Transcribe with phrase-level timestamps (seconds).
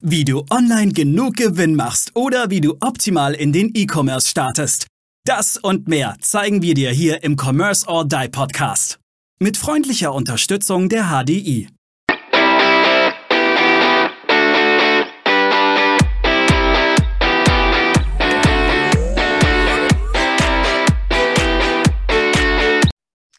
[0.00, 4.86] Wie du online genug Gewinn machst oder wie du optimal in den E-Commerce startest.
[5.24, 9.00] Das und mehr zeigen wir dir hier im Commerce or Die Podcast.
[9.40, 11.68] Mit freundlicher Unterstützung der HDI.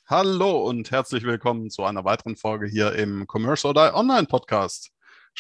[0.07, 4.91] Hallo und herzlich willkommen zu einer weiteren Folge hier im Commerce or Die Online Podcast.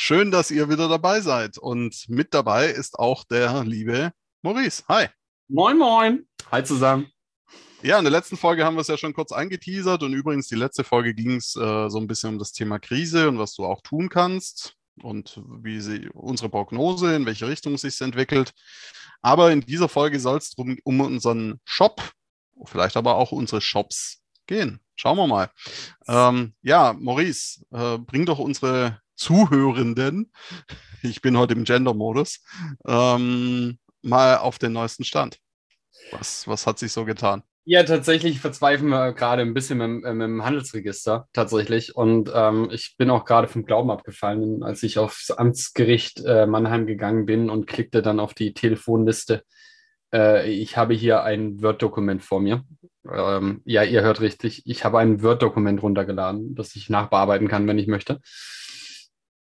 [0.01, 1.57] Schön, dass ihr wieder dabei seid.
[1.57, 4.81] Und mit dabei ist auch der liebe Maurice.
[4.87, 5.07] Hi.
[5.49, 6.25] Moin, moin.
[6.49, 7.11] Hi zusammen.
[7.83, 10.55] Ja, in der letzten Folge haben wir es ja schon kurz angeteasert und übrigens die
[10.55, 13.65] letzte Folge ging es äh, so ein bisschen um das Thema Krise und was du
[13.65, 18.53] auch tun kannst und wie sie unsere Prognose, in welche Richtung es sich entwickelt.
[19.21, 22.01] Aber in dieser Folge soll es um, um unseren Shop,
[22.63, 24.79] vielleicht aber auch unsere Shops gehen.
[24.95, 25.51] Schauen wir mal.
[26.07, 30.31] Ähm, ja, Maurice, äh, bring doch unsere Zuhörenden,
[31.03, 32.41] ich bin heute im Gender-Modus,
[32.87, 35.39] ähm, mal auf den neuesten Stand.
[36.11, 37.43] Was, was hat sich so getan?
[37.65, 41.97] Ja, tatsächlich verzweifeln wir gerade ein bisschen mit, mit dem Handelsregister, tatsächlich.
[41.97, 46.87] Und ähm, ich bin auch gerade vom Glauben abgefallen, als ich aufs Amtsgericht äh, Mannheim
[46.87, 49.43] gegangen bin und klickte dann auf die Telefonliste.
[50.13, 52.63] Äh, ich habe hier ein Word-Dokument vor mir.
[53.11, 54.63] Ähm, ja, ihr hört richtig.
[54.65, 58.21] Ich habe ein Word-Dokument runtergeladen, das ich nachbearbeiten kann, wenn ich möchte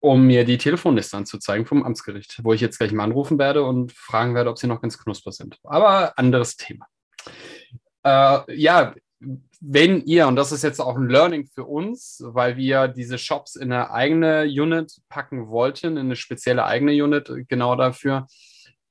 [0.02, 3.91] um mir die Telefonliste anzuzeigen vom Amtsgericht, wo ich jetzt gleich mal anrufen werde und
[3.94, 5.58] fragen werde, ob sie noch ganz knusper sind.
[5.63, 6.88] Aber anderes Thema.
[8.03, 8.95] Äh, ja,
[9.59, 13.55] wenn ihr, und das ist jetzt auch ein Learning für uns, weil wir diese Shops
[13.55, 18.25] in eine eigene Unit packen wollten, in eine spezielle eigene Unit genau dafür,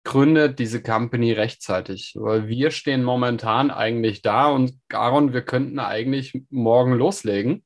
[0.05, 2.15] gründet diese Company rechtzeitig.
[2.15, 7.65] Weil wir stehen momentan eigentlich da und Aaron, wir könnten eigentlich morgen loslegen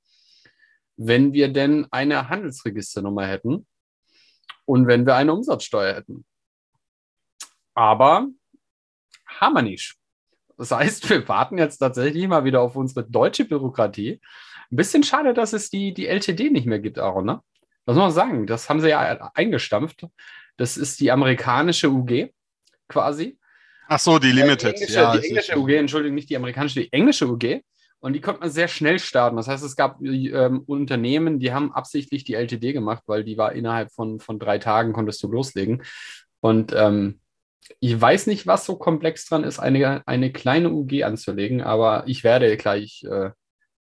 [0.96, 3.66] wenn wir denn eine Handelsregisternummer hätten
[4.64, 6.24] und wenn wir eine Umsatzsteuer hätten.
[7.74, 8.28] Aber
[9.26, 9.96] haben wir nicht.
[10.56, 14.20] Das heißt, wir warten jetzt tatsächlich mal wieder auf unsere deutsche Bürokratie.
[14.70, 17.26] Ein bisschen schade, dass es die, die LTD nicht mehr gibt, Aaron.
[17.26, 17.40] Ne?
[17.84, 18.46] Was muss man sagen?
[18.46, 20.06] Das haben sie ja eingestampft.
[20.56, 22.30] Das ist die amerikanische UG
[22.88, 23.38] quasi.
[23.88, 24.78] Ach so, die Limited.
[24.78, 27.62] Die englische, ja, die englische UG, Entschuldigung, nicht die amerikanische, die englische UG.
[28.04, 29.38] Und die konnte man sehr schnell starten.
[29.38, 33.52] Das heißt, es gab ähm, Unternehmen, die haben absichtlich die LTD gemacht, weil die war
[33.52, 35.82] innerhalb von, von drei Tagen konntest du loslegen.
[36.40, 37.22] Und ähm,
[37.80, 42.24] ich weiß nicht, was so komplex dran ist, eine, eine kleine UG anzulegen, aber ich
[42.24, 43.30] werde gleich äh,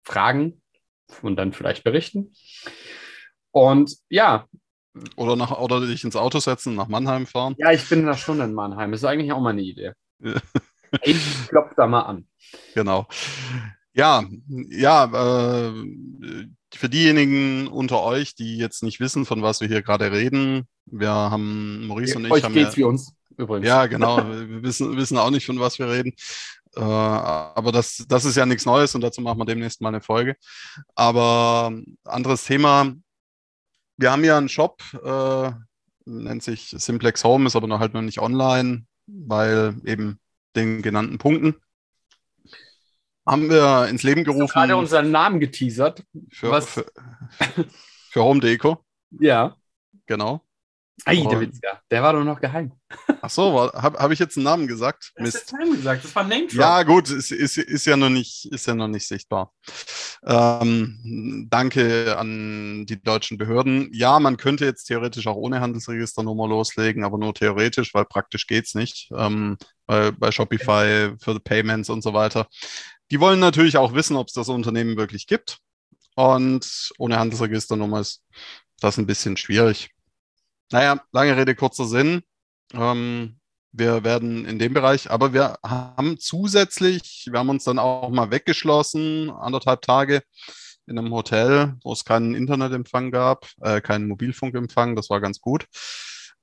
[0.03, 0.61] fragen
[1.23, 2.35] und dann vielleicht berichten.
[3.53, 4.45] Und ja.
[5.17, 7.55] Oder, nach, oder dich ins Auto setzen, nach Mannheim fahren.
[7.57, 8.91] Ja, ich bin da schon in Mannheim.
[8.93, 9.93] Das ist eigentlich auch mal eine Idee.
[11.05, 12.29] ich klopfe da mal an.
[12.75, 13.09] Genau.
[14.01, 14.25] Ja,
[14.71, 15.73] ja, äh,
[16.75, 21.11] für diejenigen unter euch, die jetzt nicht wissen, von was wir hier gerade reden, wir
[21.11, 23.69] haben, Maurice und ich euch haben geht's ja, wie uns übrigens.
[23.69, 26.15] Ja, genau, wir wissen, wissen auch nicht, von was wir reden.
[26.77, 30.01] Äh, aber das, das ist ja nichts Neues und dazu machen wir demnächst mal eine
[30.01, 30.35] Folge.
[30.95, 31.71] Aber
[32.05, 32.95] anderes Thema,
[33.99, 35.51] wir haben ja einen Shop, äh,
[36.07, 40.19] nennt sich Simplex Home, ist aber noch halt noch nicht online, weil eben
[40.57, 41.57] den genannten Punkten
[43.31, 44.45] haben wir ins Leben gerufen.
[44.45, 46.03] Hast gerade unseren Namen geteasert.
[46.31, 46.69] Für, was?
[46.69, 46.87] für,
[48.11, 48.85] für Home Deco.
[49.11, 49.57] Ja.
[50.07, 50.43] Genau.
[51.05, 51.81] Ei, der Witz, ja.
[51.91, 52.73] Der war doch noch geheim.
[53.23, 55.13] Ach so, habe hab ich jetzt einen Namen gesagt?
[55.17, 56.59] Du hast Namen gesagt, das war Name -Drop.
[56.59, 59.53] Ja, gut, ist, ist, ist, ja noch nicht, ist ja noch nicht sichtbar.
[60.27, 63.89] Ähm, danke an die deutschen Behörden.
[63.93, 68.67] Ja, man könnte jetzt theoretisch auch ohne Handelsregisternummer loslegen, aber nur theoretisch, weil praktisch geht
[68.67, 69.09] es nicht.
[69.17, 72.47] Ähm, bei, bei Shopify für Payments und so weiter.
[73.11, 75.59] Die wollen natürlich auch wissen, ob es das Unternehmen wirklich gibt.
[76.15, 78.23] Und ohne Handelsregisternummer ist
[78.81, 79.91] das ein bisschen schwierig.
[80.71, 82.23] Naja, lange Rede, kurzer Sinn.
[82.73, 83.41] Ähm,
[83.73, 88.31] wir werden in dem Bereich, aber wir haben zusätzlich, wir haben uns dann auch mal
[88.31, 90.23] weggeschlossen, anderthalb Tage
[90.87, 95.67] in einem Hotel, wo es keinen Internetempfang gab, äh, keinen Mobilfunkempfang, das war ganz gut.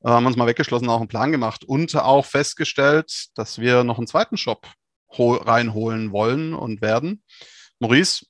[0.04, 3.98] Äh, haben uns mal weggeschlossen, auch einen Plan gemacht und auch festgestellt, dass wir noch
[3.98, 4.68] einen zweiten Shop
[5.10, 7.24] reinholen wollen und werden.
[7.80, 8.26] Maurice,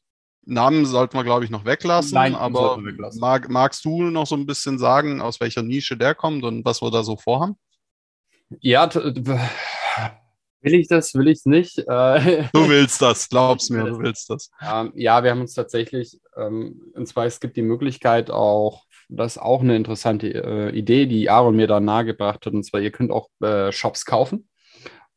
[0.48, 3.20] Namen sollten wir, glaube ich, noch weglassen, Nein, aber weglassen.
[3.20, 6.82] Mag, magst du noch so ein bisschen sagen, aus welcher Nische der kommt und was
[6.82, 7.58] wir da so vorhaben?
[8.62, 11.80] Ja, will ich das, will ich es nicht?
[11.80, 14.50] Äh, du willst das, glaubst mir, du willst das.
[14.62, 19.36] Ähm, ja, wir haben uns tatsächlich, ähm, und zwar es gibt die Möglichkeit auch, das
[19.36, 22.92] ist auch eine interessante äh, Idee, die Aaron mir da nahegebracht hat, und zwar ihr
[22.92, 24.48] könnt auch äh, Shops kaufen.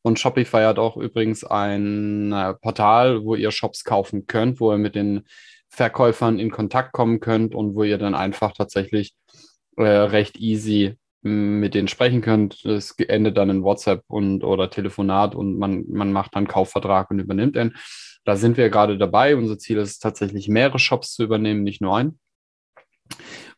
[0.03, 4.79] Und Shopify hat auch übrigens ein äh, Portal, wo ihr Shops kaufen könnt, wo ihr
[4.79, 5.27] mit den
[5.69, 9.15] Verkäufern in Kontakt kommen könnt und wo ihr dann einfach tatsächlich
[9.77, 12.65] äh, recht easy mit denen sprechen könnt.
[12.65, 17.19] Es endet dann in WhatsApp und oder Telefonat und man, man macht dann Kaufvertrag und
[17.19, 17.75] übernimmt ihn.
[18.25, 19.37] Da sind wir gerade dabei.
[19.37, 22.19] Unser Ziel ist tatsächlich mehrere Shops zu übernehmen, nicht nur einen.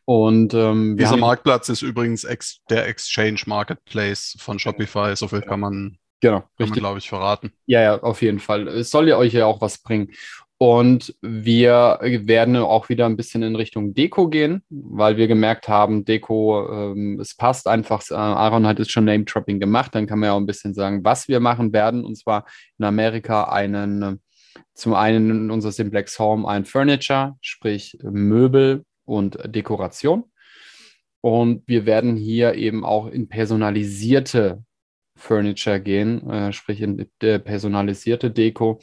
[0.05, 5.15] Und ähm, dieser Marktplatz ist übrigens ex der Exchange Marketplace von Shopify.
[5.15, 7.51] So viel kann man, genau, glaube ich, verraten.
[7.65, 8.67] Ja, ja, auf jeden Fall.
[8.67, 10.09] Es soll ja euch ja auch was bringen.
[10.57, 16.05] Und wir werden auch wieder ein bisschen in Richtung Deko gehen, weil wir gemerkt haben,
[16.05, 18.01] Deko, ähm, es passt einfach.
[18.09, 21.03] Äh, Aaron hat jetzt schon Name-Dropping gemacht, dann kann man ja auch ein bisschen sagen,
[21.03, 22.05] was wir machen werden.
[22.05, 22.45] Und zwar
[22.79, 24.21] in Amerika einen,
[24.73, 30.23] zum einen in unser Simplex Home ein Furniture, sprich Möbel und Dekoration.
[31.19, 34.63] Und wir werden hier eben auch in personalisierte
[35.15, 38.79] Furniture gehen, äh, sprich in personalisierte Deko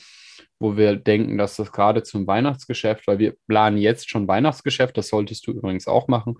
[0.60, 5.08] wo wir denken, dass das gerade zum Weihnachtsgeschäft, weil wir planen jetzt schon Weihnachtsgeschäft, das
[5.08, 6.36] solltest du übrigens auch machen.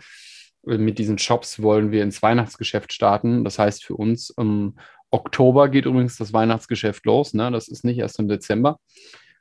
[0.63, 3.45] Mit diesen Shops wollen wir ins Weihnachtsgeschäft starten.
[3.45, 4.77] Das heißt, für uns im
[5.11, 7.33] Oktober geht übrigens das Weihnachtsgeschäft los.
[7.33, 7.51] Ne?
[7.51, 8.79] Das ist nicht erst im Dezember.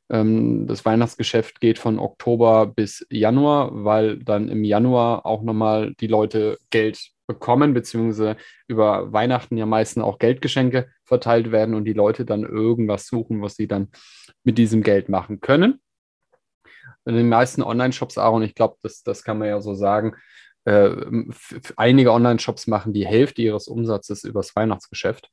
[0.09, 6.07] Ähm, das Weihnachtsgeschäft geht von Oktober bis Januar, weil dann im Januar auch nochmal die
[6.07, 8.37] Leute Geld bekommen, beziehungsweise
[8.67, 13.55] über Weihnachten ja meistens auch Geldgeschenke verteilt werden und die Leute dann irgendwas suchen, was
[13.55, 13.89] sie dann
[14.43, 15.79] mit diesem Geld machen können.
[17.05, 20.15] In den meisten Online-Shops, Aaron, ich glaube, das, das kann man ja so sagen,
[20.65, 20.89] äh,
[21.77, 25.29] einige Online-Shops machen die Hälfte ihres Umsatzes übers Weihnachtsgeschäft.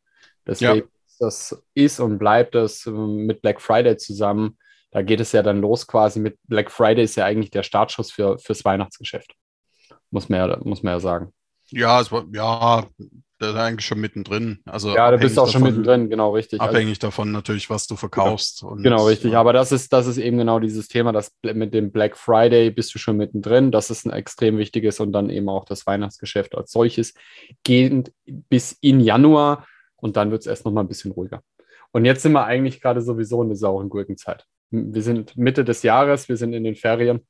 [0.47, 0.85] Deswegen ja.
[1.19, 4.59] das ist und bleibt das ähm, mit Black Friday zusammen.
[4.91, 8.13] Da geht es ja dann los quasi mit Black Friday ist ja eigentlich der Startschuss
[8.13, 9.35] für, fürs Weihnachtsgeschäft.
[10.11, 11.33] Muss man ja, muss man ja sagen.
[11.71, 12.87] Ja, es war, ja,
[13.39, 14.61] da ist eigentlich schon mittendrin.
[14.65, 16.61] Also ja, du bist auch davon, schon mittendrin, genau richtig.
[16.61, 18.61] Also abhängig also, davon natürlich, was du verkaufst.
[18.61, 19.37] Genau, und, genau richtig.
[19.37, 22.95] Aber das ist, das ist eben genau dieses Thema, dass mit dem Black Friday bist
[22.95, 23.73] du schon mittendrin.
[23.73, 27.13] Das ist ein extrem wichtiges und dann eben auch das Weihnachtsgeschäft als solches
[27.63, 29.67] gehend bis in Januar
[29.97, 31.43] und dann wird es erst noch mal ein bisschen ruhiger.
[31.93, 34.47] Und jetzt sind wir eigentlich gerade sowieso in der sauren Gurkenzeit.
[34.71, 37.27] Wir sind Mitte des Jahres, wir sind in den Ferien.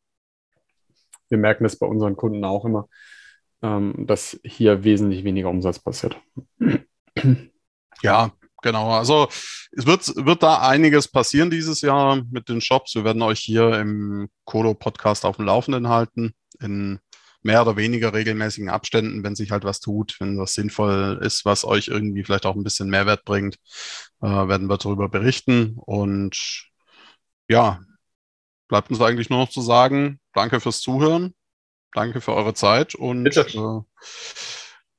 [1.29, 2.89] Wir merken das bei unseren Kunden auch immer
[3.62, 6.17] ähm, dass hier wesentlich weniger Umsatz passiert.
[8.03, 8.32] Ja,
[8.62, 8.91] genau.
[8.91, 9.29] Also
[9.73, 12.94] es wird, wird da einiges passieren dieses Jahr mit den Shops.
[12.94, 16.99] Wir werden euch hier im Kodo-Podcast auf dem Laufenden halten, in
[17.43, 21.64] mehr oder weniger regelmäßigen Abständen, wenn sich halt was tut, wenn das sinnvoll ist, was
[21.64, 23.56] euch irgendwie vielleicht auch ein bisschen Mehrwert bringt,
[24.20, 25.76] äh, werden wir darüber berichten.
[25.76, 26.67] Und
[27.49, 27.81] ja,
[28.69, 31.36] bleibt uns eigentlich nur noch zu sagen, danke fürs Zuhören.
[31.96, 33.81] Danke für eure Zeit und äh,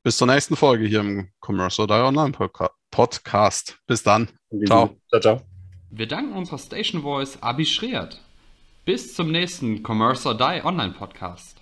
[0.01, 2.31] bis zur nächsten Folge hier im Commerce oder Online
[2.89, 3.77] Podcast.
[3.85, 4.29] Bis dann.
[4.65, 4.97] Ciao.
[5.09, 5.41] Ciao, ciao.
[5.91, 8.19] Wir danken unserer Station Voice Abi Schreert.
[8.83, 11.61] Bis zum nächsten Commerce or Die Online Podcast.